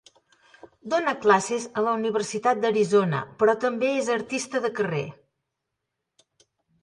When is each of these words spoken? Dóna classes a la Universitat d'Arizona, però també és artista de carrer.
Dóna 0.91 1.11
classes 1.25 1.67
a 1.81 1.83
la 1.87 1.91
Universitat 1.97 2.63
d'Arizona, 2.63 3.19
però 3.43 3.55
també 3.65 3.91
és 3.97 4.09
artista 4.15 4.61
de 4.63 4.71
carrer. 4.79 5.03